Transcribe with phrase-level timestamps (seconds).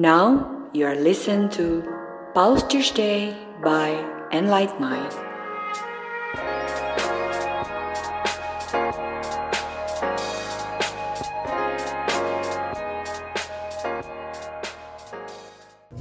[0.00, 1.84] Now you are listening to
[2.32, 4.00] Pulse Tuesday by
[4.32, 5.12] Enlight Mind.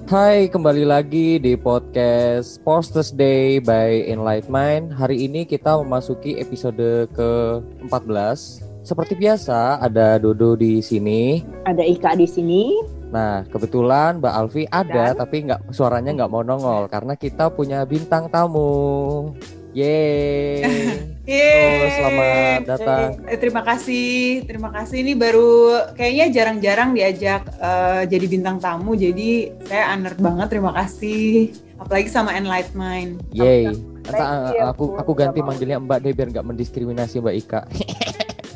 [0.07, 4.95] Hai, kembali lagi di podcast Posters Day by Enlight Mind.
[4.95, 8.63] Hari ini kita memasuki episode ke-14.
[8.79, 11.43] Seperti biasa, ada Dodo di sini.
[11.67, 12.95] Ada Ika di sini.
[13.09, 15.17] Nah, kebetulan Mbak Alfi ada, Dan?
[15.17, 19.33] tapi nggak suaranya nggak mau nongol karena kita punya bintang tamu.
[19.73, 20.65] Yeay.
[21.29, 21.77] Yeay.
[21.85, 23.09] Oh, selamat datang.
[23.29, 25.05] Eh, terima kasih, terima kasih.
[25.05, 30.47] Ini baru kayaknya jarang-jarang diajak eh, jadi bintang tamu, jadi saya honored banget.
[30.53, 31.53] Terima kasih.
[31.81, 33.21] Apalagi sama Enlight Mind.
[33.33, 33.73] Yeay.
[34.09, 37.61] Entah, you, aku aku ganti manggilnya Mbak deh biar nggak mendiskriminasi Mbak Ika.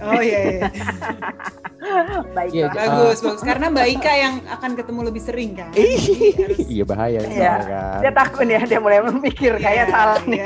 [0.04, 0.67] Oh iya, iya.
[2.33, 2.49] Baik.
[2.52, 2.75] Iya, Kak.
[2.77, 3.41] bagus, bagus.
[3.41, 5.70] Karena Mbak Ika yang akan ketemu lebih sering kan.
[6.67, 7.53] Iya bahaya Iya.
[7.61, 7.99] kan.
[8.01, 10.41] Dia takut ya, dia mulai memikir kayak Iya, salah nih.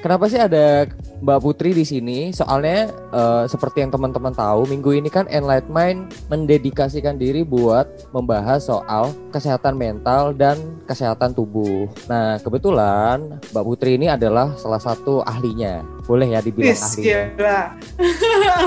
[0.00, 0.88] Kenapa sih ada
[1.20, 2.32] Mbak Putri di sini?
[2.32, 8.64] Soalnya eh, seperti yang teman-teman tahu, minggu ini kan Enlight Mind mendedikasikan diri buat membahas
[8.64, 10.56] soal kesehatan mental dan
[10.88, 11.84] kesehatan tubuh.
[12.08, 15.84] Nah, kebetulan Mbak Putri ini adalah salah satu ahlinya.
[16.08, 17.20] Boleh ya dibilang Wis, ahlinya.
[17.36, 17.60] gila.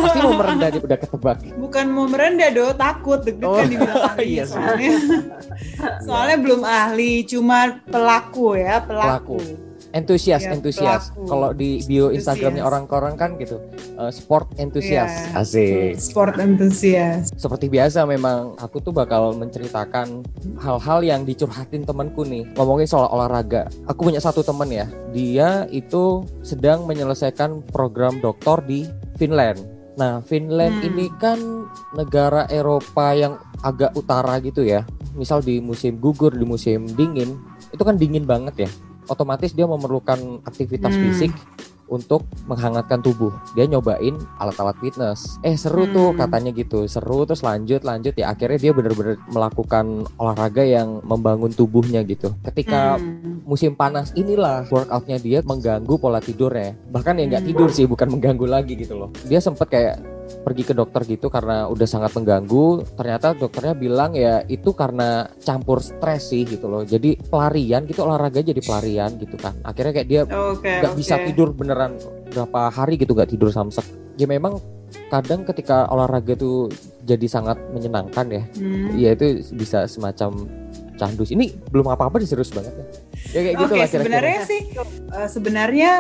[0.06, 1.38] Pasti mau merendah udah ketebak.
[1.58, 4.92] Bukan mau merendah do, takut deg-degan Oh, dibilang ahli iya, soalnya.
[6.06, 9.73] soalnya belum ahli, cuma pelaku ya, pelaku.
[9.94, 11.14] Entusias, entusias.
[11.14, 12.70] Kalau di bio Instagramnya Entusias.
[12.90, 13.62] orang-orang kan gitu,
[13.94, 15.30] eh, sport entusias.
[15.30, 15.38] Iya.
[15.38, 15.94] Asik.
[16.02, 17.38] Sport enthusiast.
[17.38, 20.26] Seperti biasa memang aku tuh bakal menceritakan
[20.58, 23.70] hal-hal yang dicurhatin temanku nih ngomongin soal olahraga.
[23.86, 28.90] Aku punya satu temen ya, dia itu sedang menyelesaikan program doktor di
[29.22, 29.62] Finland.
[29.94, 30.90] Nah, Finland Hmm.
[30.90, 31.38] ini kan
[31.94, 34.82] negara Eropa yang agak utara gitu ya.
[35.14, 37.38] Misal di musim gugur, di musim dingin,
[37.70, 38.70] itu kan dingin banget ya.
[39.08, 41.04] Otomatis dia memerlukan aktivitas Hmm.
[41.10, 41.32] fisik
[41.84, 43.30] untuk menghangatkan tubuh.
[43.54, 45.38] Dia nyobain alat-alat fitness.
[45.46, 46.26] Eh seru tuh Hmm.
[46.26, 46.88] katanya gitu.
[46.90, 52.34] Seru terus lanjut lanjut ya akhirnya dia bener-bener melakukan olahraga yang membangun tubuhnya gitu.
[52.42, 53.46] Ketika Hmm.
[53.46, 56.74] musim panas inilah workoutnya dia mengganggu pola tidurnya.
[56.90, 57.50] Bahkan ya nggak Hmm.
[57.54, 59.10] tidur sih bukan mengganggu lagi gitu loh.
[59.28, 59.96] Dia sempet kayak
[60.44, 62.84] pergi ke dokter gitu karena udah sangat mengganggu.
[62.96, 66.84] Ternyata dokternya bilang ya itu karena campur stres sih gitu loh.
[66.84, 69.56] Jadi pelarian gitu olahraga jadi pelarian gitu kan.
[69.64, 71.00] Akhirnya kayak dia nggak oke.
[71.00, 71.96] bisa tidur beneran
[72.34, 73.86] berapa hari gitu nggak tidur samsek
[74.18, 74.58] ya memang
[75.10, 76.70] kadang ketika olahraga tuh
[77.06, 78.94] jadi sangat menyenangkan ya Hmm.
[78.98, 80.46] ya itu bisa semacam
[80.98, 82.86] candu ini belum apa-apa nih serius banget ya
[83.34, 84.62] ya kayak gitu Oke, lah kira-kira sebenarnya sih
[85.14, 85.92] eh, sebenarnya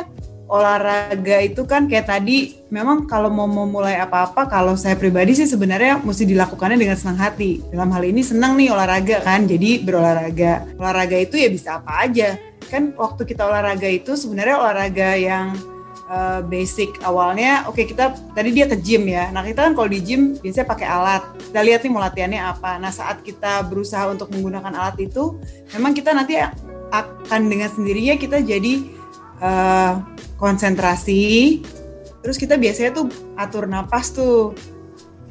[0.53, 5.97] olahraga itu kan kayak tadi memang kalau mau memulai apa-apa kalau saya pribadi sih sebenarnya
[6.05, 7.65] mesti dilakukannya dengan senang hati.
[7.73, 9.49] Dalam hal ini senang nih olahraga kan.
[9.49, 10.69] Jadi berolahraga.
[10.77, 12.37] Olahraga itu ya bisa apa aja.
[12.69, 15.57] Kan waktu kita olahraga itu sebenarnya olahraga yang
[16.05, 19.33] eh, basic awalnya oke kita tadi dia ke gym ya.
[19.33, 21.23] Nah, kita kan kalau di gym biasanya pakai alat.
[21.49, 22.77] Kita lihat nih mau latihannya apa.
[22.77, 25.41] Nah, saat kita berusaha untuk menggunakan alat itu
[25.73, 26.37] memang kita nanti
[26.93, 29.01] akan dengan sendirinya kita jadi
[29.43, 29.93] eh,
[30.39, 31.59] konsentrasi.
[32.23, 34.55] Terus kita biasanya tuh atur napas tuh.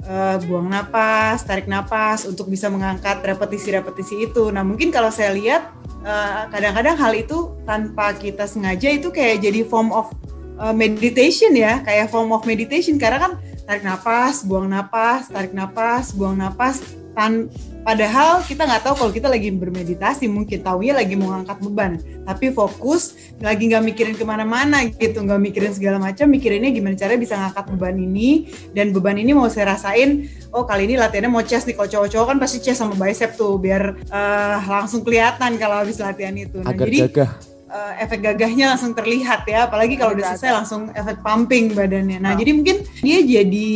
[0.03, 4.51] Eh, buang napas tarik napas untuk bisa mengangkat repetisi-repetisi itu.
[4.51, 5.71] Nah mungkin kalau saya lihat
[6.03, 10.11] eh, kadang-kadang hal itu tanpa kita sengaja itu kayak jadi form of
[10.59, 11.81] eh, meditation ya.
[11.87, 12.99] Kayak form of meditation.
[12.99, 17.49] Karena kan tarik napas buang napas tarik napas buang napas tan
[17.83, 21.93] padahal kita nggak tahu kalau kita lagi bermeditasi mungkin taunya lagi mau ngangkat beban.
[22.23, 27.21] Tapi fokus lagi nggak mikirin ke mana-mana gitu nggak mikirin segala macam mikirinnya gimana caranya
[27.21, 28.49] bisa ngangkat beban ini.
[28.73, 31.77] Dan beban ini mau saya rasain oh kali ini latihannya mau chest nih.
[31.77, 36.35] Kalau cowok-cowok kan pasti chest sama bicep tuh biar eh, langsung kelihatan kalau habis latihan
[36.35, 36.65] itu.
[36.65, 39.67] Nah agar jadi gagah eh, efek gagahnya langsung terlihat ya.
[39.67, 42.21] Apalagi kalau udah selesai langsung efek pumping badannya.
[42.21, 42.39] Nah Oh.
[42.39, 43.71] jadi mungkin dia jadi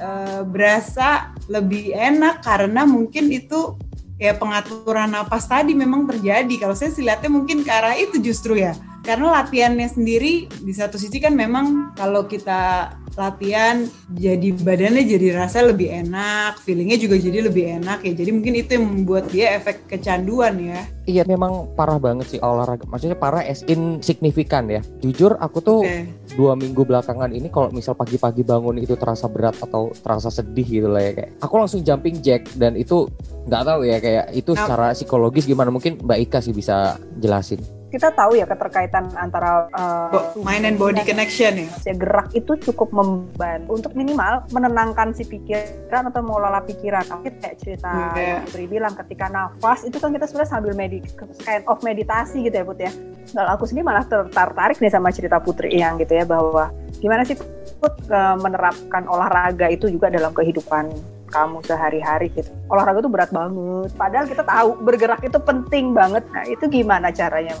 [0.00, 3.76] eh, berasa lebih enak karena mungkin itu
[4.16, 6.54] ya pengaturan napas tadi memang terjadi.
[6.56, 8.72] Kalau saya sih lihatnya mungkin ke arah itu justru ya.
[9.04, 15.64] Karena latihannya sendiri di satu sisi kan memang kalau kita latihan jadi badannya jadi rasa
[15.64, 18.12] lebih enak feelingnya juga jadi lebih enak ya.
[18.12, 20.84] Jadi mungkin itu yang membuat dia efek kecanduan ya.
[21.08, 22.84] Iya memang parah banget sih olahraga.
[22.84, 24.84] Maksudnya parah as in signifikan ya.
[25.00, 26.06] Jujur aku tuh Oke.
[26.36, 30.88] dua minggu belakangan ini kalau misal pagi-pagi bangun itu terasa berat atau terasa sedih gitu
[30.92, 33.08] lah ya kayak aku langsung jumping jack dan itu
[33.48, 34.60] nggak tahu ya kayak itu Nah.
[34.60, 35.72] secara psikologis gimana.
[35.72, 41.00] Mungkin Mbak Ika sih bisa jelasin kita tahu ya keterkaitan antara uh, mind and body
[41.00, 41.70] connection ya.
[41.94, 47.06] gerak itu cukup membantu untuk minimal menenangkan si pikiran atau mengelola pikiran.
[47.06, 50.72] Tapi kayak cerita Hmm, kayak- yang Putri bilang ketika nafas itu kan kita sebenarnya sambil
[50.74, 50.98] medi
[51.40, 52.90] kind of meditasi gitu ya Put ya.
[53.26, 56.68] Kalau aku sendiri malah ter- tertarik nih sama cerita Putri yang gitu ya bahwa
[56.98, 57.38] gimana sih
[57.76, 57.94] Put
[58.36, 60.90] menerapkan olahraga itu juga dalam kehidupan
[61.26, 62.48] kamu sehari-hari gitu.
[62.66, 63.90] Olahraga itu berat banget.
[63.94, 66.22] Padahal kita tahu bergerak itu penting banget.
[66.30, 67.54] Nah, itu gimana caranya?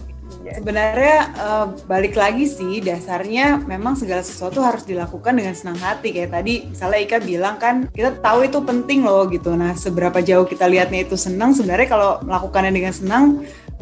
[0.46, 6.14] Ya, Sebenarnya eh, balik lagi sih dasarnya memang segala sesuatu harus dilakukan dengan senang hati
[6.14, 9.54] kayak tadi misalnya Ika bilang kan kita tahu itu penting loh gitu.
[9.58, 13.24] Nah seberapa jauh kita lihatnya itu senang sebenarnya kalau melakukannya dengan senang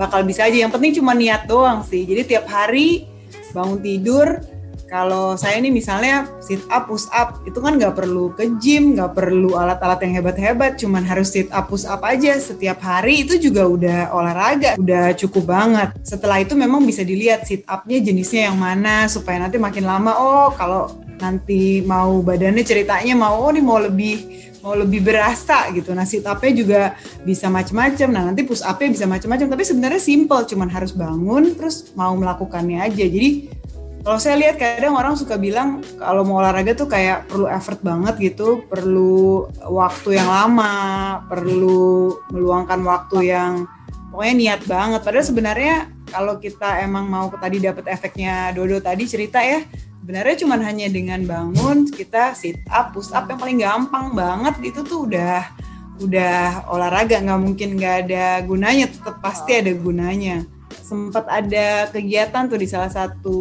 [0.00, 0.56] bakal bisa aja.
[0.64, 2.04] Yang penting cuma niat doang sih.
[2.08, 3.08] Jadi tiap hari
[3.52, 4.53] bangun tidur
[4.94, 9.18] kalau saya ini misalnya sit up, push up, itu kan nggak perlu ke gym, nggak
[9.18, 13.66] perlu alat-alat yang hebat-hebat, cuman harus sit up, push up aja setiap hari itu juga
[13.66, 15.98] udah olahraga, udah cukup banget.
[16.06, 20.54] Setelah itu memang bisa dilihat sit upnya jenisnya yang mana supaya nanti makin lama, oh
[20.54, 24.16] kalau nanti mau badannya ceritanya mau oh nih mau lebih
[24.64, 25.92] mau lebih berasa gitu.
[25.92, 26.80] Nah sit upnya juga
[27.20, 28.08] bisa macam-macam.
[28.08, 29.52] Nah nanti push upnya bisa macam-macam.
[29.52, 33.04] Tapi sebenarnya simple, cuman harus bangun terus mau melakukannya aja.
[33.04, 33.53] Jadi
[34.04, 38.20] kalau saya lihat kadang orang suka bilang kalau mau olahraga tuh kayak perlu effort banget
[38.20, 43.64] gitu, perlu waktu yang lama, perlu meluangkan waktu yang
[44.12, 45.00] pokoknya niat banget.
[45.00, 45.74] Padahal sebenarnya
[46.12, 49.64] kalau kita emang mau tadi dapat efeknya Dodo tadi cerita ya,
[50.04, 54.84] sebenarnya cuman hanya dengan bangun kita sit up, push up yang paling gampang banget itu
[54.84, 55.48] tuh udah
[56.04, 60.44] udah olahraga nggak mungkin nggak ada gunanya, tetap pasti ada gunanya
[60.82, 63.38] sempat ada kegiatan tuh di salah satu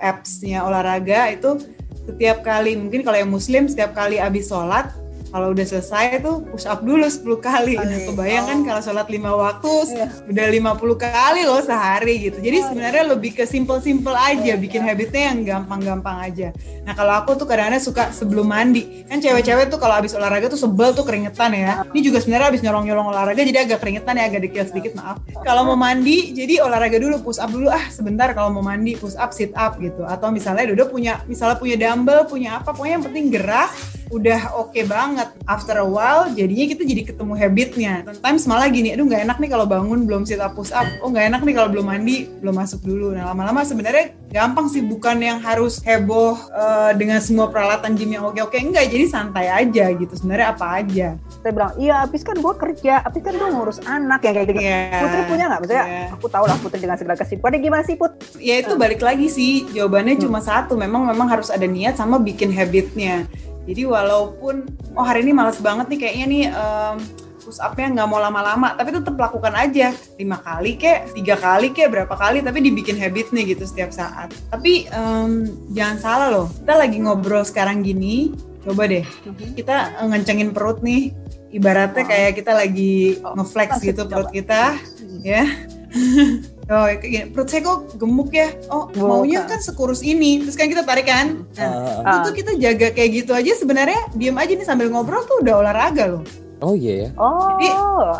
[0.00, 1.62] appsnya olahraga itu
[2.02, 4.90] setiap kali mungkin kalau yang muslim setiap kali habis sholat
[5.32, 7.74] kalau udah selesai tuh push up dulu 10 kali.
[7.80, 10.06] Nah, kebayang kan kalau sholat lima waktu Iya.
[10.28, 12.38] udah 50 kali loh sehari gitu.
[12.44, 16.48] Jadi sebenarnya lebih ke simple-simple aja, bikin habitnya yang gampang-gampang aja.
[16.84, 19.08] Nah kalau aku tuh kadang-kadang suka sebelum mandi.
[19.08, 21.82] Kan cewek-cewek tuh kalau habis olahraga tuh sebel tuh keringetan ya.
[21.88, 25.16] Ini juga sebenarnya habis nyolong-nyolong olahraga jadi agak keringetan ya, agak dekil sedikit maaf.
[25.40, 29.16] Kalau mau mandi jadi olahraga dulu, push up dulu ah sebentar kalau mau mandi push
[29.16, 30.04] up, sit up gitu.
[30.04, 33.70] Atau misalnya Dodo punya misalnya punya dumbbell, punya apa, pokoknya yang penting gerak
[34.12, 35.32] udah oke banget.
[35.48, 37.94] After a while jadinya kita jadi ketemu habitnya.
[38.04, 40.84] Sometimes malah gini, aduh nggak enak nih kalau bangun belum sit up, push up.
[41.00, 43.16] Oh nggak enak nih kalau belum mandi, belum masuk dulu.
[43.16, 48.24] Nah lama-lama sebenarnya gampang sih bukan yang harus heboh eh, dengan semua peralatan gym yang
[48.24, 51.08] oke-oke enggak jadi santai aja gitu sebenarnya apa aja
[51.44, 54.60] saya bilang iya habis kan gue kerja habis kan gue ngurus anak yang kayak gitu
[54.64, 55.04] Iya.
[55.04, 56.04] Putri punya nggak maksudnya Iya.
[56.16, 59.68] aku tahu lah Putri dengan segala kesibukannya gimana sih Put ya itu balik lagi sih
[59.68, 63.28] jawabannya cuma satu memang memang harus ada niat sama bikin habitnya
[63.62, 64.66] jadi walaupun
[64.98, 66.96] oh hari ini males banget nih kayaknya nih em,
[67.42, 69.94] push upnya nggak mau lama-lama tapi tetap lakukan aja.
[70.18, 74.34] Lima kali kek tiga kali kek berapa kali tapi dibikin habit nih gitu setiap saat.
[74.50, 78.34] Tapi em, jangan salah loh kita lagi ngobrol sekarang gini
[78.66, 79.06] coba deh.
[79.54, 81.14] Kita eh, ngencengin perut nih
[81.52, 84.74] ibaratnya kayak kita lagi ngeflex gitu perut kita
[85.20, 85.44] ya
[86.72, 88.48] Oh, kayak gini, perut saya kok gemuk ya?
[88.72, 89.04] Oh, Bukan.
[89.04, 90.40] maunya kan sekurus ini.
[90.40, 91.44] Terus kan kita tarik kan?
[91.52, 95.20] Nah, Ah, itu tuh kita jaga kayak gitu aja sebenarnya diem aja nih sambil ngobrol
[95.22, 96.24] tuh udah olahraga loh.
[96.62, 97.08] Oh iya ya.
[97.16, 97.66] oh Jadi,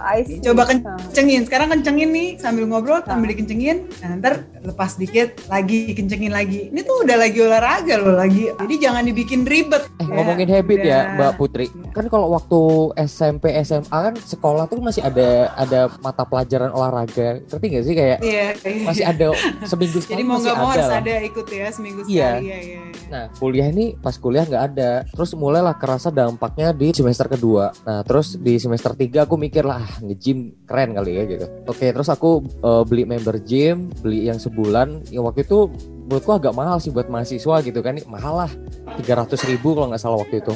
[0.04, 0.38] I see.
[0.38, 0.68] Coba Ah.
[0.68, 1.42] kencengin.
[1.42, 3.86] Sekarang kencengin nih sambil ngobrol sambil dikencengin.
[3.98, 6.68] Nah, ntar lepas dikit lagi kencengin lagi.
[6.68, 8.50] Ini tuh udah lagi olahraga loh lagi.
[8.52, 9.86] Jadi jangan dibikin ribet.
[9.96, 11.14] Eh Ya, ngomongin habit ya udah.
[11.14, 11.66] Mbak Putri.
[11.90, 12.60] Kan kalau waktu
[13.00, 17.40] SMP SMA kan sekolah tuh masih ada ada mata pelajaran olahraga.
[17.42, 18.46] Ngerti gak sih kayak Iya.
[18.60, 18.82] iya.
[18.84, 19.26] masih ada
[19.64, 21.00] seminggu sekali Jadi mau nggak mau ada harus lah.
[21.00, 22.10] ada ikut ya seminggu Iya.
[22.32, 22.44] sekali.
[22.44, 22.80] Iya, iya.
[22.84, 23.00] iya.
[23.08, 24.90] Nah, kuliah ini pas kuliah nggak ada.
[25.06, 27.72] Terus mulailah kerasa dampaknya di semester kedua.
[27.82, 31.46] Nah, terus di semester 3 aku mikir lah, ah, nge-gym keren kali ya gitu.
[31.68, 35.12] Oke, terus aku eh, beli member gym, beli yang sebulan.
[35.12, 35.68] Ya waktu itu
[36.08, 38.00] menurutku agak mahal sih buat mahasiswa gitu kan.
[38.08, 38.52] Mahal lah,
[39.00, 40.54] 300 ribu kalau nggak salah waktu itu.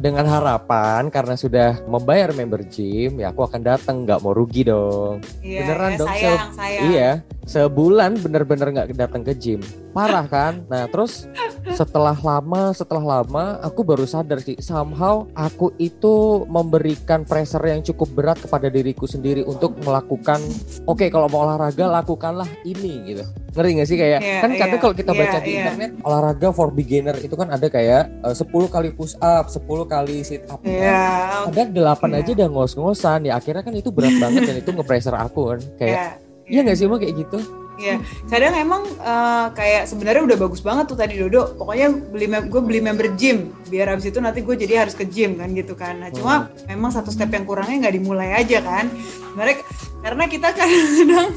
[0.00, 5.20] Dengan harapan karena sudah membayar member gym, ya aku akan datang, nggak mau rugi dong.
[5.44, 6.82] Iya, Beneran iya, dong, sayang, sayang.
[6.88, 7.10] Iya,
[7.44, 9.60] sebulan bener-bener nggak datang ke gym.
[9.90, 10.62] Parah kan?
[10.70, 11.26] Nah terus
[11.74, 18.08] setelah lama, setelah lama aku baru sadar sih somehow aku itu memberikan pressure yang cukup
[18.14, 20.38] berat kepada diriku sendiri untuk melakukan
[20.86, 23.24] oke kalau mau olahraga lakukanlah ini gitu.
[23.50, 25.58] Ngerti gak sih kayak Iya, kan kadang iya, kalau kita baca iya, di iya.
[25.66, 30.16] internet olahraga for beginner itu kan ada kayak eh, 10 kali push up, 10 kali
[30.22, 30.62] sit up.
[30.62, 31.50] Iya.
[31.50, 32.18] Ada delapan Iya.
[32.22, 35.96] aja udah ngos-ngosan ya akhirnya kan itu berat banget dan itu nge-pressure aku kan kayak
[35.96, 36.08] Iya.
[36.50, 37.38] Iya nggak sih emang kayak gitu?
[37.80, 37.96] Iya,
[38.28, 41.56] kadang emang uh, kayak sebenarnya udah bagus banget tuh tadi Dodo.
[41.56, 45.40] Pokoknya beli gue beli member gym biar abis itu nanti gue jadi harus ke gym
[45.40, 45.96] kan gitu kan.
[45.96, 46.68] Nah cuma hmm.
[46.68, 48.92] memang satu step yang kurangnya nggak dimulai aja kan.
[49.32, 49.56] Sebenarnya
[50.04, 51.32] karena kita kadang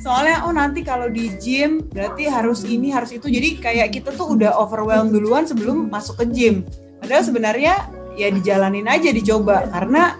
[0.00, 3.26] soalnya oh nanti kalau di gym berarti harus ini harus itu.
[3.26, 6.62] Jadi kayak kita tuh udah overwhelmed duluan sebelum masuk ke gym.
[7.02, 7.74] Padahal sebenarnya
[8.14, 10.14] ya dijalanin aja dicoba karena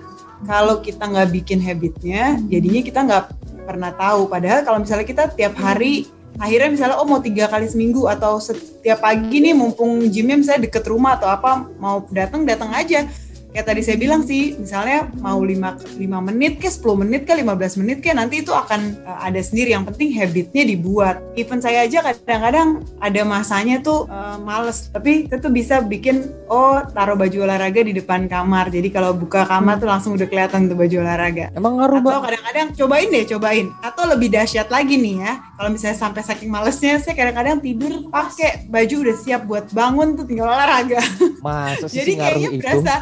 [0.48, 3.24] kalau kita nggak bikin habitnya jadinya kita nggak
[3.70, 4.26] pernah tahu.
[4.26, 9.02] Padahal kalau misalnya kita tiap hari akhirnya misalnya oh mau tiga kali seminggu atau setiap
[9.02, 13.04] pagi nih mumpung gymnya misalnya deket rumah atau apa mau datang datang aja
[13.50, 17.80] kayak tadi saya bilang sih misalnya mau 5, 5 menit ke 10 menit ke 15
[17.82, 19.74] menit ke nanti itu akan uh, ada sendiri.
[19.74, 21.16] Yang penting habitnya dibuat.
[21.34, 24.88] Even saya aja kadang-kadang ada masanya tuh uh, males.
[24.90, 28.70] Tapi itu tuh bisa bikin oh taruh baju olahraga di depan kamar.
[28.70, 31.50] Jadi kalau buka kamar tuh langsung udah kelihatan tuh baju olahraga.
[31.54, 33.66] Emang ngaruh atau kadang-kadang cobain deh cobain.
[33.82, 38.64] Atau lebih dahsyat lagi nih ya kalau misalnya sampai saking malesnya saya kadang-kadang tidur pakai
[38.64, 41.02] baju udah siap buat bangun tuh tinggal olahraga.
[41.44, 42.94] Masa jadi kayaknya berasa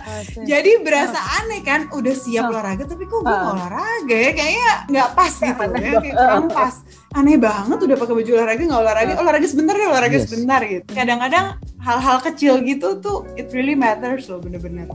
[0.44, 4.30] jadi berasa aneh kan, udah siap olahraga tapi kok gue olahraga ya?
[4.36, 6.74] Kayaknya nggak pas gitu ya, kayak kurang pas.
[7.16, 10.24] Aneh banget udah pakai baju olahraga nggak olahraga, olahraga sebentar ya olahraga yes.
[10.28, 10.88] sebentar gitu.
[10.92, 11.46] Kadang-kadang
[11.82, 14.90] hal-hal kecil gitu tuh it really matters loh bener-bener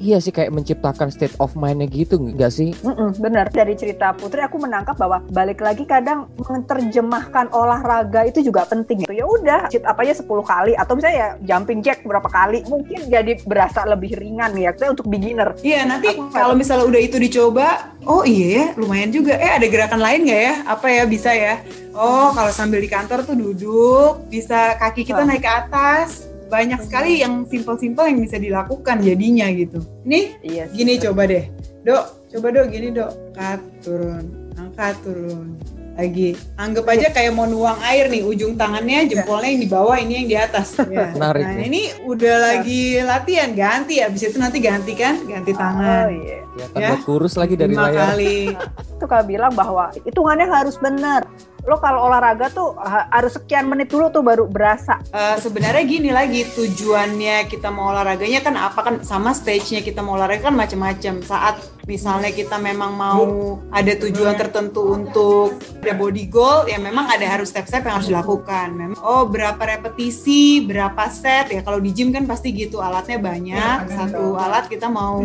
[0.00, 2.72] iya sih kayak menciptakan state of mindnya gitu nggak sih?
[2.80, 8.64] Mm-mm, bener dari cerita Putri aku menangkap bahwa balik lagi kadang menerjemahkan olahraga itu juga
[8.64, 9.04] penting.
[9.12, 13.12] Ya udah sit up aja 10 kali atau misalnya ya jumping jack berapa kali mungkin
[13.12, 15.52] jadi berasa lebih ringan ya untuk beginner.
[15.60, 19.36] Iya nanti kalau misalnya udah itu dicoba, oh iya ya lumayan juga.
[19.36, 20.54] Eh ada gerakan lain nggak ya?
[20.68, 21.60] Apa ya bisa ya?
[21.96, 27.22] Oh kalau sambil di kantor tuh duduk bisa kaki kita naik ke atas banyak sekali
[27.22, 29.78] yang simpel-simpel yang bisa dilakukan jadinya gitu.
[30.02, 31.46] Nih, iya, gini coba deh.
[31.86, 32.04] Dok,
[32.34, 33.14] coba dok gini dok.
[33.30, 34.24] Angkat turun,
[34.58, 35.54] angkat turun.
[36.00, 40.12] Lagi, anggap aja kayak mau nuang air nih, ujung tangannya jempolnya yang di bawah, ini
[40.24, 40.68] yang di atas.
[40.90, 41.12] Ya.
[41.14, 41.44] Menarik.
[41.44, 44.10] Nah, ini udah lagi latihan, ganti ya.
[44.10, 46.08] Abis itu nanti ganti kan, ganti tangan.
[46.08, 46.40] Oh, iya.
[46.74, 48.16] Ya, kurus lagi dari Lima layar.
[48.16, 48.50] kali.
[48.98, 51.30] itu kalau bilang bahwa hitungannya harus benar
[51.68, 52.72] lo kalau olahraga tuh
[53.12, 54.96] harus sekian menit dulu tuh baru berasa.
[55.12, 60.16] Uh, Sebenarnya gini lagi tujuannya kita mau olahraganya kan apa kan sama stage-nya kita mau
[60.16, 61.20] olahraga kan macam-macam.
[61.20, 63.24] Saat misalnya kita memang mau
[63.72, 68.72] ada tujuan tertentu untuk ada body goal ya memang ada harus step-step yang harus dilakukan.
[68.76, 73.90] Memang oh berapa repetisi, berapa set ya kalau di gym kan pasti gitu alatnya banyak.
[73.92, 75.20] Satu alat kita mau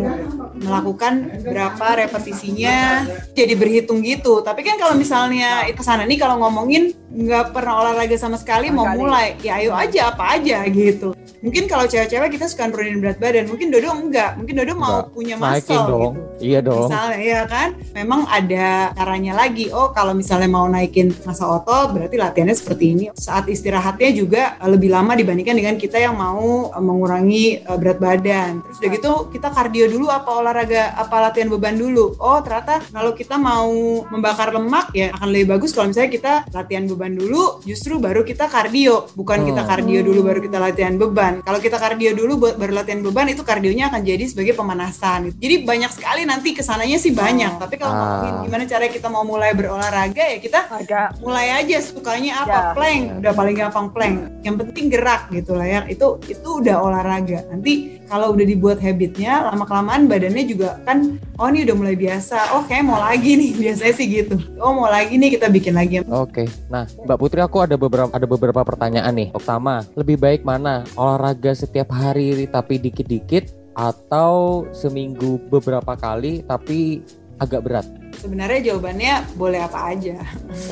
[0.56, 3.04] melakukan berapa repetisinya
[3.36, 4.40] jadi berhitung gitu.
[4.40, 8.84] Tapi kan kalau misalnya itu sana nih kalau ngomongin nggak pernah olahraga sama sekali mau
[8.92, 11.16] mulai ya ayo aja apa aja gitu.
[11.40, 14.36] Mungkin kalau cewek-cewek kita suka nurunin berat badan mungkin Dodo enggak.
[14.36, 16.12] Mungkin Dodo mau punya muscle dong.
[16.16, 16.90] gitu iya dong.
[16.90, 17.68] Misalnya ya kan?
[17.96, 19.72] Memang ada caranya lagi.
[19.72, 23.04] Oh kalau misalnya mau naikin masa otot berarti latihannya seperti ini.
[23.16, 28.60] Saat istirahatnya juga lebih lama dibandingkan dengan kita yang mau eh, mengurangi eh, berat badan.
[28.66, 32.18] Terus udah gitu kita kardio dulu apa olahraga apa latihan beban dulu?
[32.20, 33.70] Oh ternyata kalau kita mau
[34.10, 38.50] membakar lemak ya akan lebih bagus kalau misalnya kita latihan beban dulu, justru baru kita
[38.50, 39.12] kardio.
[39.14, 39.66] Bukan kita oh.
[39.68, 41.44] kardio dulu baru kita latihan beban.
[41.46, 45.30] Kalau kita kardio dulu baru latihan beban itu kardionya akan jadi sebagai pemanasan.
[45.38, 47.58] Jadi banyak sekali nanti ke sananya sih banyak.
[47.58, 47.62] Oh.
[47.62, 48.42] Tapi kalau ah.
[48.42, 51.20] gimana cara kita mau mulai berolahraga ya kita Agak.
[51.22, 52.72] mulai aja sukanya apa ya.
[52.74, 53.02] plank.
[53.22, 54.16] Udah paling gampang plank.
[54.42, 55.80] Yang penting gerak gitu lah ya.
[55.86, 57.46] Itu itu udah olahraga.
[57.52, 62.56] Nanti kalau udah dibuat habitnya lama kelamaan badannya juga kan oh ini udah mulai biasa.
[62.56, 63.50] Oh kayak mau lagi nih.
[63.66, 64.36] Biasanya sih gitu.
[64.58, 66.02] Oh mau lagi nih kita bikin lagi.
[66.08, 66.48] Oke.
[66.70, 69.28] Nah Mbak Putri aku ada beberapa ada beberapa pertanyaan nih.
[69.34, 70.86] Pertama lebih baik mana?
[70.96, 77.04] Olahraga setiap hari tapi dikit-dikit atau seminggu beberapa kali tapi
[77.36, 77.86] agak berat?
[78.16, 80.16] Sebenarnya jawabannya boleh apa aja.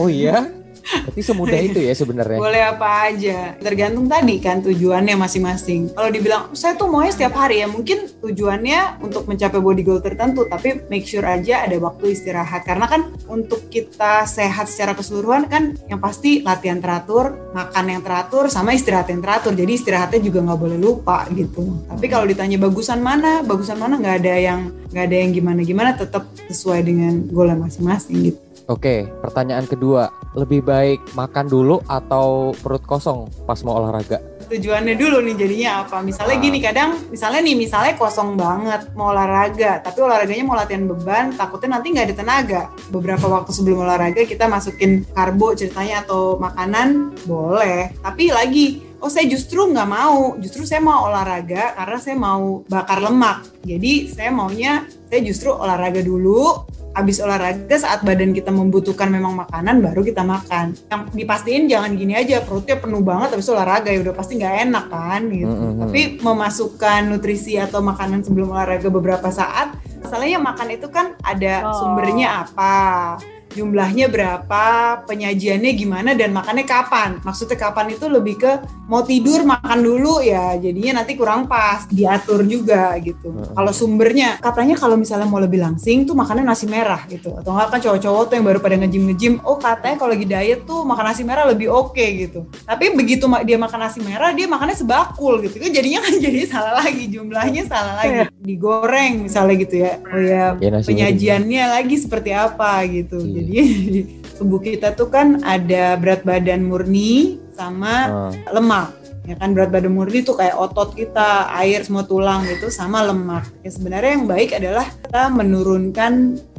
[0.01, 0.49] Oh iya
[0.85, 2.39] Berarti semudah itu ya sebenarnya.
[2.39, 3.57] Boleh apa aja.
[3.57, 5.97] Tergantung tadi kan tujuannya masing-masing.
[5.97, 10.45] Kalau dibilang saya tuh maunya setiap hari ya mungkin tujuannya untuk mencapai body goal tertentu
[10.45, 15.73] tapi make sure aja ada waktu istirahat karena kan untuk kita sehat secara keseluruhan kan
[15.89, 19.57] yang pasti latihan teratur, makan yang teratur sama istirahat yang teratur.
[19.57, 21.89] Jadi istirahatnya juga nggak boleh lupa gitu.
[21.89, 24.61] Tapi kalau ditanya bagusan mana, bagusan mana nggak ada yang
[24.93, 28.44] nggak ada yang gimana-gimana tetap sesuai dengan goal masing-masing gitu.
[28.65, 34.17] Oke, pertanyaan kedua, lebih baik makan dulu atau perut kosong pas mau olahraga?
[34.49, 36.01] Tujuannya dulu nih jadinya apa?
[36.01, 41.37] Misalnya gini, kadang misalnya nih, misalnya kosong banget mau olahraga, tapi olahraganya mau latihan beban,
[41.37, 42.63] takutnya nanti nggak ada tenaga.
[42.89, 47.93] Beberapa waktu sebelum olahraga kita masukin karbo ceritanya atau makanan, boleh.
[48.01, 53.05] Tapi lagi, oh saya justru nggak mau, justru saya mau olahraga karena saya mau bakar
[53.05, 53.45] lemak.
[53.61, 56.65] Jadi saya maunya, saya justru olahraga dulu,
[56.95, 60.79] habis olahraga saat badan kita membutuhkan memang makanan baru kita makan.
[60.89, 64.87] Yang dipastiin jangan gini aja perutnya penuh banget habis olahraga ya udah pasti nggak enak
[64.89, 65.51] kan gitu.
[65.51, 65.81] Mm, mm, mm.
[65.83, 71.75] Tapi memasukkan nutrisi atau makanan sebelum olahraga beberapa saat, masalahnya makan itu kan ada Oh.
[71.75, 73.19] sumbernya apa,
[73.55, 74.65] jumlahnya berapa,
[75.07, 77.23] penyajiannya gimana dan makannya kapan.
[77.23, 78.53] Maksudnya kapan itu lebih ke
[78.91, 83.33] mau tidur makan dulu ya, jadinya nanti kurang pas, diatur juga gitu.
[83.33, 83.55] Mm.
[83.55, 87.33] Kalau sumbernya katanya kalau misalnya mau lebih langsing tuh makannya nasi merah gitu.
[87.39, 90.83] Atau enggak kan cowok-cowok tuh yang baru pada nge-gym-nge-gym, oh katanya kalau lagi diet tuh
[90.85, 92.45] makan nasi merah lebih oke gitu.
[92.67, 95.63] Tapi begitu dia makan nasi merah, dia makannya sebakul gitu.
[95.63, 98.29] Kan jadinya kan jadi salah lagi, jumlahnya salah lagi.
[98.43, 99.93] Digoreng misalnya gitu ya.
[100.05, 103.21] Oh ya, Ya, penyajiannya lagi seperti apa gitu.
[103.21, 103.44] Iya.
[103.45, 104.01] Jadi
[104.37, 108.33] tubuh kita tuh kan ada berat badan murni sama Ah.
[108.51, 108.91] lemak
[109.25, 113.47] ya kan berat badan murni itu kayak otot kita air semua tulang gitu sama lemak
[113.63, 116.13] ya sebenarnya yang baik adalah kita menurunkan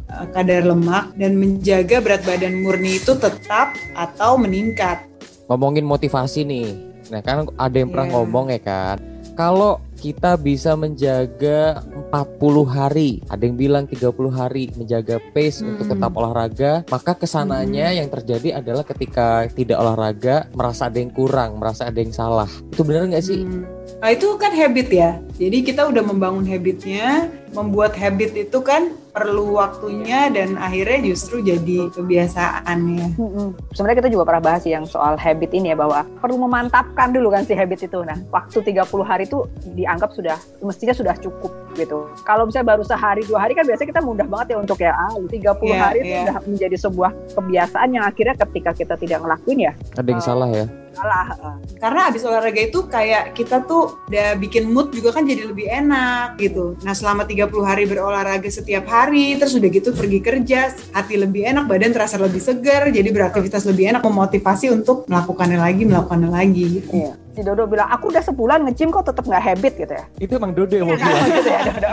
[0.07, 5.03] uh, kadar lemak dan menjaga berat badan murni itu tetap atau meningkat
[5.45, 6.69] ngomongin motivasi nih.
[7.05, 8.13] Nah kan ada yang pernah Iya.
[8.17, 8.97] ngomong ya kan.
[9.35, 11.81] Kalau kita bisa menjaga
[12.13, 15.73] 40 hari, ada yang bilang 30 hari menjaga pace Hmm.
[15.73, 21.09] untuk tetap olahraga, maka ke sananya yang terjadi adalah ketika tidak olahraga merasa ada yang
[21.09, 22.45] kurang, merasa ada yang salah.
[22.69, 23.41] Itu benar nggak sih?
[23.41, 23.74] Hmm.
[23.95, 25.17] Nah, itu kan habit ya.
[25.35, 31.87] Jadi kita udah membangun habitnya, membuat habit itu kan perlu waktunya dan akhirnya justru jadi
[31.89, 33.07] kebiasaan ya.
[33.15, 33.55] Mm-mm.
[33.71, 37.43] Sebenarnya kita juga pernah bahas yang soal habit ini ya bahwa perlu memantapkan dulu kan
[37.43, 37.99] si habit itu.
[38.01, 42.07] Nah, waktu 30 hari itu dianggap sudah mestinya sudah cukup gitu.
[42.23, 45.11] Kalau misalnya baru sehari dua hari kan biasanya kita mudah banget ya untuk ya ah
[45.15, 45.31] 30
[45.65, 46.19] Iya, hari itu iya.
[46.21, 50.27] sudah menjadi sebuah kebiasaan yang akhirnya ketika kita tidak ngelakuin ya Ada yang Ah.
[50.27, 50.65] salah ya?
[50.97, 51.57] Ah.
[51.75, 56.37] Karena habis olahraga itu kayak kita tuh udah bikin mood juga kan jadi lebih enak
[56.37, 56.79] gitu.
[56.81, 60.59] Nah selama 30 hari berolahraga setiap hari, terus udah gitu pergi kerja,
[60.91, 65.83] hati lebih enak, badan terasa lebih segar, jadi beraktivitas lebih enak, memotivasi untuk melakukannya lagi,
[65.83, 66.89] melakukannya lagi gitu.
[66.91, 67.13] Iya.
[67.35, 70.05] Si Dodo bilang, aku udah sebulan nge-gym kok tetap nggak habit gitu ya.
[70.15, 71.19] Itu emang Dodo yang mau bilang.
[71.27, 71.89] Gitu ya, Dodo.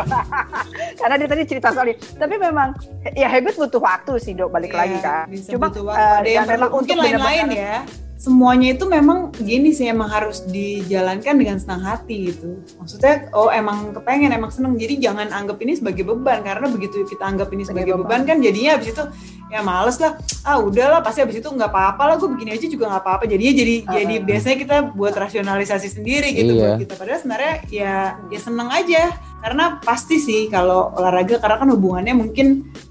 [1.02, 1.96] Karena dia tadi cerita soal ini.
[1.98, 2.68] Tapi memang
[3.10, 5.24] ya habit butuh waktu sih, Dok, balik Iya, lagi kan.
[5.26, 5.98] bisa Cuma butuh waktu.
[5.98, 7.76] eh, ada yang yang perlu memang mungkin untuk lain-lain ya.
[8.22, 12.54] Semuanya itu memang gini sih emang harus dijalankan dengan senang hati gitu.
[12.78, 14.78] Maksudnya oh emang kepengen emang seneng.
[14.78, 16.46] Jadi jangan anggap ini sebagai beban.
[16.46, 19.04] Karena begitu kita anggap ini sebagai Sebagai beban kan jadinya habis itu
[19.52, 22.88] ya males lah ah udahlah pasti habis itu nggak apa-apa lah gue begini aja juga
[22.88, 24.22] nggak apa-apa jadinya jadi Ah, jadi ah.
[24.24, 26.60] biasanya kita buat rasionalisasi sendiri gitu Iya.
[26.64, 27.94] buat kita padahal sebenarnya ya
[28.32, 29.02] ya seneng aja
[29.38, 32.46] karena pasti sih kalau olahraga karena kan hubungannya mungkin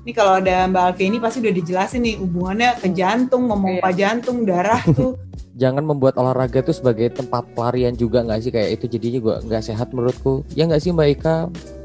[0.06, 4.46] nih kalau ada Mbak Alfi ini pasti udah dijelasin nih hubungannya ke jantung, memompa jantung,
[4.46, 5.18] darah tuh.
[5.56, 9.64] Jangan membuat olahraga itu sebagai tempat pelarian juga nggak sih kayak itu jadinya gua nggak
[9.64, 10.48] sehat menurutku.
[10.56, 11.38] Ya nggak sih Mbak Ika?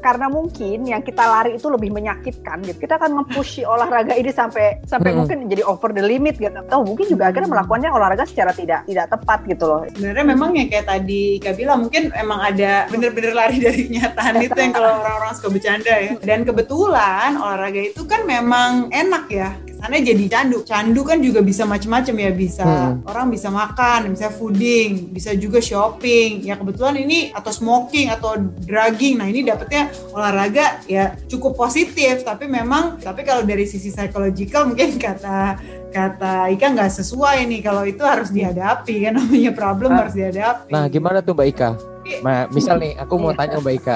[0.07, 2.87] karena mungkin yang kita lari itu lebih menyakitkan gitu.
[2.87, 5.19] Kita akan nge-push olahraga ini sampai sampai Mm-mm.
[5.19, 6.53] mungkin jadi over the limit gitu.
[6.53, 9.83] Atau mungkin juga akhirnya melakukannya olahraga secara tidak tidak tepat gitu loh.
[9.91, 14.55] Sebenarnya memang yang kayak tadi Ika bilang mungkin emang ada bener-bener lari dari kenyataan itu
[14.55, 16.11] yang kalau orang-orang suka bercanda ya.
[16.23, 19.51] Dan kebetulan olahraga itu kan memang enak ya.
[19.77, 20.57] Kesannya jadi candu.
[20.65, 22.31] Candu kan juga bisa macam-macam ya.
[22.33, 23.05] Bisa Hmm.
[23.05, 26.41] orang bisa makan, bisa fooding, bisa juga shopping.
[26.41, 29.21] Ya kebetulan ini atau smoking atau drugging.
[29.21, 32.25] Nah ini dapetnya olahraga ya cukup positif.
[32.25, 37.85] Tapi memang tapi kalau dari sisi psychological mungkin kata kata Ika nggak sesuai nih kalau
[37.85, 39.97] itu harus dihadapi kan namanya problem Ah.
[40.01, 40.73] harus dihadapi.
[40.73, 41.69] Nah gimana tuh Mbak Ika?
[42.17, 43.37] Nah, misal nih aku mau Iya.
[43.37, 43.95] tanya Mbak Ika.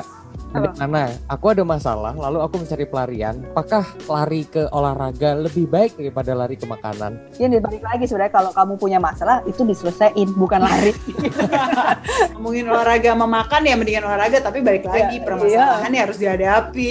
[0.51, 3.39] Mana aku ada masalah, lalu aku mencari pelarian.
[3.55, 7.31] Apakah lari ke olahraga lebih baik daripada lari ke makanan?
[7.39, 10.91] Ini balik lagi sebenarnya kalau kamu punya masalah itu diselesaikan bukan lari.
[12.35, 16.89] Ngomongin olahraga sama makan ya mendingan olahraga tapi balik lagi Iya, permasalahannya harus dihadapi.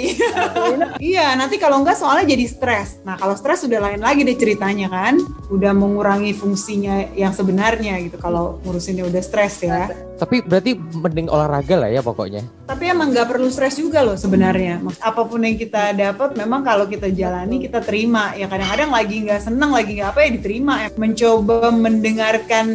[1.12, 3.05] iya nanti kalau enggak soalnya jadi stres.
[3.05, 5.20] Nah kalau stres sudah lain lagi deh ceritanya kan,
[5.53, 9.92] udah mengurangi fungsinya yang sebenarnya gitu kalau ngurusinnya udah stres ya.
[10.20, 12.44] Tapi berarti mending olahraga lah ya pokoknya.
[12.68, 14.85] Tapi emang nggak perlu stres juga loh sebenarnya.
[15.00, 18.37] Apa pun yang kita dapat, memang kalau kita jalani kita terima.
[18.37, 20.74] Ya kadang-kadang lagi nggak senang, lagi nggak apa ya diterima.
[20.85, 22.66] Ya, Mencoba mendengarkan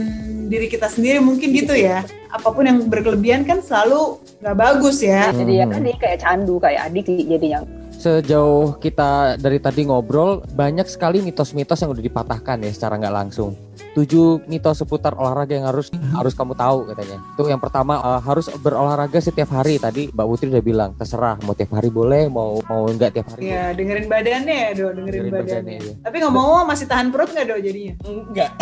[0.49, 2.01] diri kita sendiri mungkin gitu ya.
[2.33, 5.29] Apa pun yang berkelebihan kan selalu nggak bagus ya.
[5.29, 7.61] Jadi ya kan dia kayak candu kayak adik sih jadinya.
[7.95, 13.55] Sejauh kita dari tadi ngobrol, banyak sekali mitos-mitos yang udah dipatahkan ya secara nggak langsung.
[13.93, 17.19] Tujuh mitos seputar olahraga yang harus harus kamu tahu katanya.
[17.33, 19.77] Itu yang pertama eh, harus berolahraga setiap hari.
[19.77, 23.51] Tadi Mbak Putri udah bilang terserah mau tiap hari boleh, mau mau nggak tiap hari.
[23.51, 25.55] Ya dengerin badannya ya do, dengerin, Dengerin badannya.
[25.55, 25.93] badannya, iya.
[26.03, 27.93] Tapi ngomong-ngomong masih tahan perut nggak do jadinya?
[28.03, 28.49] Enggak.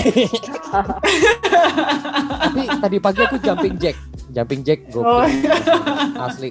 [2.43, 3.95] Tapi tadi pagi aku jumping jack.
[4.34, 5.06] Jumping jack gokil.
[5.06, 5.28] Oh.
[6.26, 6.49] Asli.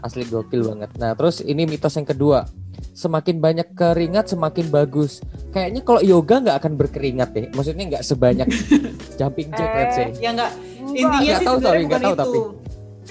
[0.00, 0.90] Asli gokil banget.
[0.96, 2.48] Nah, terus ini mitos yang kedua.
[2.92, 5.22] Semakin banyak keringat semakin bagus.
[5.54, 7.46] Kayaknya kalau yoga nggak akan berkeringat deh.
[7.54, 8.48] Maksudnya nggak sebanyak
[9.18, 10.08] jumping jack let's say.
[10.18, 12.61] Ya enggak Enggak, intinya nggak sih tahu, sebenarnya tapi, nggak bukan tahu, itu.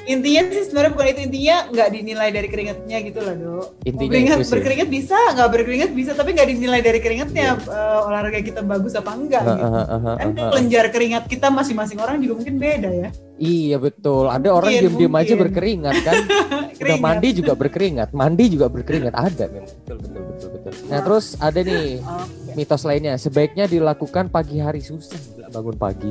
[0.01, 3.67] Intinya sih sebenarnya bukan itu intinya nggak dinilai dari keringatnya gitu loh dok.
[3.85, 4.53] Intinya keringat, itu sih.
[4.57, 9.11] berkeringat bisa, nggak berkeringat bisa, tapi nggak dinilai dari keringatnya eh, olahraga kita bagus apa
[9.13, 9.61] enggak Ha, gitu.
[9.63, 10.49] ha, ha, ha, Kan ha, ha.
[10.49, 13.09] kelenjar keringat kita masing-masing orang juga mungkin beda ya.
[13.37, 14.29] Iya betul.
[14.29, 16.15] Ada orang Mungkin, diem-diem aja berkeringat kan.
[16.81, 19.69] Udah mandi juga berkeringat, mandi juga berkeringat ada memang.
[19.81, 20.71] Betul betul betul betul.
[20.89, 22.53] Nah, terus ada nih Oke.
[22.53, 23.13] mitos lainnya.
[23.17, 25.17] Sebaiknya dilakukan pagi hari susah
[25.49, 26.09] bangun pagi.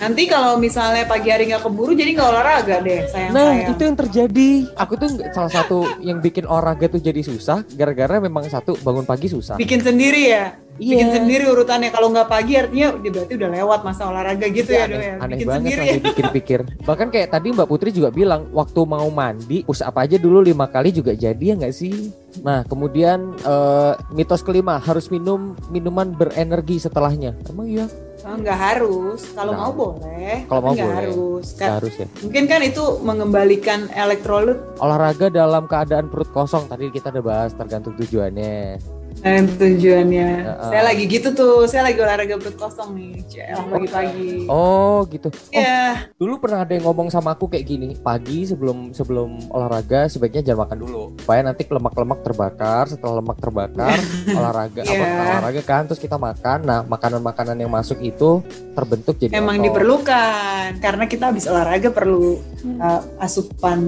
[0.00, 3.70] Nanti kalau misalnya pagi hari nggak keburu jadi nggak olahraga deh sayang Nah, sayang.
[3.70, 4.50] itu yang terjadi.
[4.74, 9.28] Aku tuh salah satu yang bikin olahraga tuh jadi susah gara-gara memang satu bangun pagi
[9.28, 9.54] susah.
[9.54, 10.56] bikin sendiri ya.
[10.80, 10.96] Iya.
[10.96, 11.92] Bikin sendiri urutannya.
[11.92, 15.14] Kalau nggak pagi artinya berarti udah lewat masa olahraga gitu ya, aneh, Dok ya.
[15.14, 15.94] aneh Bikin banget sendiri ya.
[16.00, 16.60] dipikir-pikir.
[16.88, 20.64] Bahkan kayak tadi Mbak Putri juga bilang waktu mau mandi push up aja dulu lima
[20.66, 22.08] kali juga jadi ya nggak sih?
[22.40, 27.36] Nah kemudian eh, mitos kelima harus minum minuman berenergi setelahnya.
[27.44, 27.84] Emang iya?
[28.24, 29.20] Oh, nggak harus.
[29.32, 30.44] Kalau mau boleh.
[30.44, 30.98] Kalau mau nggak boleh.
[31.00, 31.46] harus.
[31.56, 32.06] Kan- harus ya.
[32.20, 37.96] mungkin kan itu mengembalikan elektrolit Olahraga dalam keadaan perut kosong tadi kita udah bahas tergantung
[37.96, 38.99] tujuannya.
[39.20, 40.28] Dan tujuannya.
[40.40, 40.68] Heeh.
[40.68, 41.64] Saya lagi gitu tuh.
[41.64, 43.12] Saya lagi olahraga perut kosong nih.
[43.26, 44.46] Cielah pagi-pagi.
[44.46, 45.28] Oh gitu.
[45.28, 50.06] Oh, Ya, dulu pernah ada yang ngomong sama aku kayak gini pagi sebelum sebelum olahraga
[50.06, 53.96] sebaiknya jangan makan dulu supaya nanti lemak-lemak terbakar setelah lemak terbakar
[54.38, 55.12] olahraga apa Iya.
[55.30, 58.40] olahraga kan terus kita makan nah makanan-makanan yang masuk itu
[58.72, 62.40] terbentuk jadi emang diperlukan karena kita habis olahraga perlu
[62.78, 63.80] uh, asupan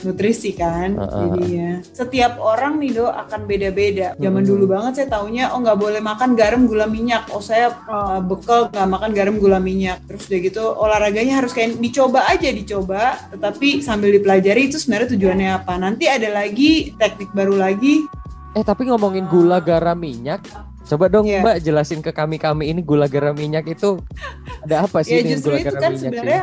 [0.00, 0.94] nutrisi kan.
[0.94, 1.20] Heeh.
[1.26, 4.14] Jadinya setiap orang nih do akan beda-beda.
[4.16, 4.48] Zaman Hmm.
[4.48, 7.26] dulu banget saya taunya oh nggak boleh makan garam gula minyak.
[7.34, 9.98] Oh saya uh, bekal nggak makan garam gula minyak.
[10.06, 13.18] Terus udah gitu olahraganya harus kayak dicoba aja dicoba.
[13.34, 15.74] Tetapi sambil dipelajari itu sebenarnya tujuannya apa.
[15.74, 18.06] Nanti ada lagi teknik baru lagi.
[18.50, 20.42] eh tapi ngomongin gula garam minyak
[20.82, 21.38] coba dong Iya.
[21.38, 24.02] mbak jelasin ke kami kami ini gula garam minyak itu
[24.66, 26.42] ada apa sih Ya dengan justru gula itu garam kan minyak sebenarnya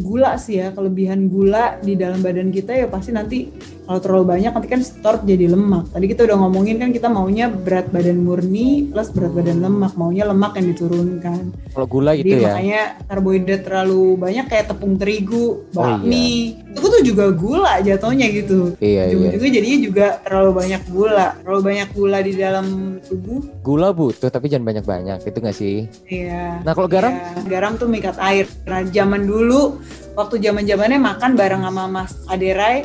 [0.00, 3.50] gula sih ya kelebihan gula di dalam badan kita ya pasti nanti
[3.82, 5.90] kalau terlalu banyak nanti kan store jadi lemak.
[5.90, 10.22] Tadi kita udah ngomongin kan kita maunya berat badan murni plus berat badan lemak, maunya
[10.24, 11.42] lemak yang diturunkan.
[11.72, 16.28] kalau gula Jadi gitu ya makanya karbohidrat terlalu banyak kayak tepung terigu, Oh, bakmi,
[16.68, 18.76] itu tuh juga gula jatuhnya gitu.
[18.78, 22.66] iya iya Ujung-ujungnya jadinya juga terlalu banyak gula, terlalu banyak gula di dalam
[23.02, 23.40] tubuh.
[23.58, 26.60] gula butuh tapi jangan banyak-banyak itu nggak sih Iya.
[26.60, 28.44] nah kalau garam Ya, garam tuh mikat air.
[28.62, 29.71] Nah, zaman dulu
[30.14, 32.84] waktu zaman zamannya makan bareng sama Mas Aderai,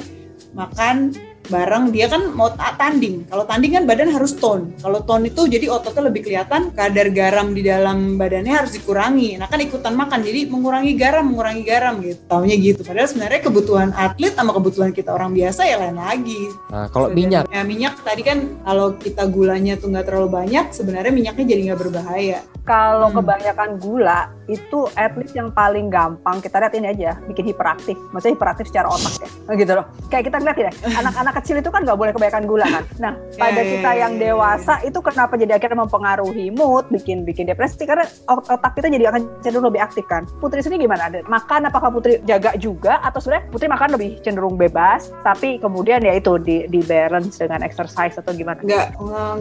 [0.54, 1.14] makan
[1.48, 3.24] bareng dia kan mau ta- tanding.
[3.24, 4.76] Kalau tanding kan badan harus tone.
[4.84, 9.40] Kalau tone itu jadi ototnya lebih kelihatan, kadar garam di dalam badannya harus dikurangi.
[9.40, 12.20] Nah kan ikutan makan, jadi mengurangi garam, mengurangi garam gitu.
[12.28, 12.84] Taunya gitu.
[12.84, 16.42] Padahal sebenarnya kebutuhan atlet sama kebutuhan kita orang biasa ya lain lagi.
[16.68, 21.16] nah kalau minyak Ya minyak tadi kan kalau kita gulanya tuh nggak terlalu banyak, sebenarnya
[21.16, 22.40] minyaknya jadi nggak berbahaya.
[22.68, 23.24] Kalau Hmm.
[23.24, 27.96] kebanyakan gula itu atlet yang paling gampang kita lihat ini aja bikin hiperaktif.
[28.16, 29.28] Maksudnya hiperaktif secara otak ya.
[29.48, 29.86] Nah, gitu loh.
[30.08, 30.72] Kayak kita lihat ya,
[31.04, 32.84] anak-anak kecil itu kan nggak boleh kebanyakan gula kan.
[33.00, 36.86] Nah, pada Ya, ya, kita ya, yang ya, dewasa itu kenapa jadi akhirnya mempengaruhi mood,
[36.94, 40.24] bikin bikin depresi karena ot- otak kita jadi akan cenderung lebih aktif kan.
[40.40, 41.10] Putri sendiri gimana?
[41.10, 46.00] Ada makan apakah Putri jaga juga atau sebenarnya Putri makan lebih cenderung bebas tapi kemudian
[46.02, 48.60] ya itu di di balance dengan exercise atau gimana?
[48.62, 48.88] nggak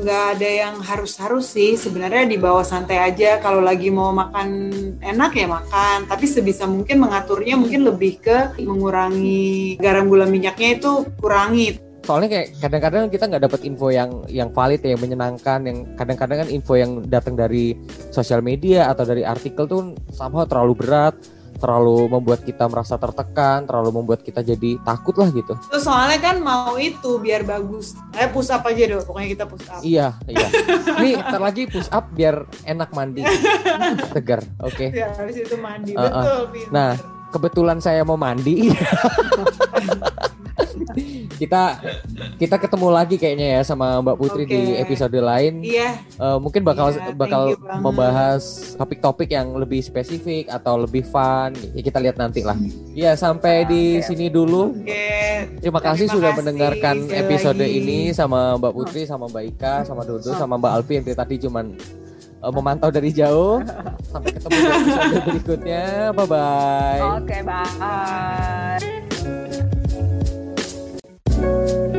[0.02, 4.48] nggak ada yang harus-harus sih sebenarnya di bawah santai aja kalau lagi mau makan
[5.02, 11.04] enak ya makan tapi sebisa mungkin mengaturnya mungkin lebih ke mengurangi garam gula minyaknya itu
[11.20, 11.80] kurangi.
[12.06, 16.46] Soalnya kayak kadang-kadang kita nggak dapat info yang yang valid ya, yang menyenangkan yang kadang-kadang
[16.46, 17.74] kan info yang datang dari
[18.14, 21.18] sosial media atau dari artikel tuh somehow terlalu berat
[21.56, 25.56] terlalu membuat kita merasa tertekan terlalu membuat kita jadi takut lah gitu.
[25.72, 27.96] Terus soalnya kan mau itu biar bagus.
[28.12, 29.80] Saya push up aja dong pokoknya kita push up.
[29.82, 30.48] Iya iya.
[31.02, 33.24] Nih ntar lagi push up biar enak mandi.
[34.14, 34.86] Tegar oke.
[34.92, 35.92] Ya habis itu mandi.
[35.96, 36.10] Uh, uh.
[36.12, 36.72] betul pintar.
[36.72, 36.90] Nah,
[37.32, 38.70] kebetulan saya mau mandi.
[41.36, 41.78] kita
[42.36, 44.82] kita ketemu lagi kayaknya ya sama Mbak Putri di Oke.
[44.82, 45.60] episode lain.
[45.60, 47.42] iya Eh, mungkin bakal Iya, thank bakal
[47.78, 48.42] membahas
[48.74, 51.52] topik-topik yang lebih spesifik atau lebih fun.
[51.76, 52.56] Ya, kita lihat nanti lah.
[52.90, 54.06] Ya sampai di Oke.
[54.08, 54.72] sini dulu.
[54.72, 55.06] oke
[55.60, 57.78] Terima kasih Terima sudah kasih mendengarkan sekali episode lagi.
[57.78, 61.66] ini sama Mbak Putri, sama Mbak Ika, sama Dodo, sama Mbak Alfi yang tadi cuman
[62.40, 63.60] eh, memantau dari jauh.
[64.08, 65.84] Sampai ketemu di episode berikutnya.
[66.16, 67.00] Bye bye.
[67.20, 68.80] Oke, bye.
[71.36, 71.95] Thank you.